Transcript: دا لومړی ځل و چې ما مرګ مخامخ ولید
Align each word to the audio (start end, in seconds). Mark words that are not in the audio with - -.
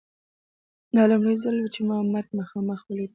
دا 0.95 1.03
لومړی 1.11 1.35
ځل 1.43 1.55
و 1.59 1.71
چې 1.73 1.81
ما 1.87 1.97
مرګ 2.13 2.29
مخامخ 2.39 2.79
ولید 2.85 3.09